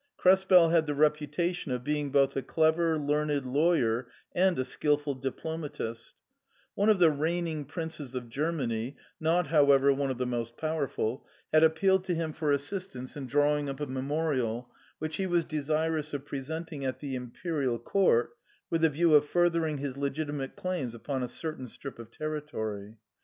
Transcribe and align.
Krespel 0.17 0.69
had 0.71 0.87
the 0.87 0.95
reputation 0.95 1.71
of 1.71 1.83
being 1.83 2.09
both 2.09 2.35
a 2.35 2.41
clever, 2.41 2.97
learned 2.97 3.45
lawyer 3.45 4.07
and 4.33 4.57
a 4.57 4.65
skilful 4.65 5.13
diplomatist 5.13 6.15
One 6.73 6.89
of 6.89 6.97
the 6.97 7.11
reigning 7.11 7.65
princes 7.65 8.15
of 8.15 8.27
Germany— 8.27 8.95
not, 9.29 9.45
however, 9.49 9.93
one 9.93 10.09
of 10.09 10.17
the 10.17 10.25
most 10.25 10.57
powerful— 10.57 11.27
had 11.53 11.63
appealed 11.63 12.03
to 12.05 12.15
him 12.15 12.33
for 12.33 12.51
assistance 12.51 13.15
in 13.15 13.27
drawing 13.27 13.69
up 13.69 13.79
a 13.79 13.85
memorial, 13.85 14.73
which 14.97 15.17
he 15.17 15.27
was 15.27 15.45
desirous 15.45 16.15
of 16.15 16.25
pre 16.25 16.39
senting 16.39 16.81
at 16.83 16.99
the 16.99 17.13
Imperial 17.13 17.77
Court 17.77 18.31
with 18.71 18.81
the 18.81 18.89
view 18.89 19.13
of 19.13 19.27
further 19.27 19.67
ing 19.67 19.77
his 19.77 19.97
legitimate 19.97 20.55
claims 20.55 20.95
upon 20.95 21.21
a 21.21 21.27
certain 21.27 21.67
strip 21.67 21.99
of 21.99 22.09
terri 22.09 22.43
tory. 22.47 22.95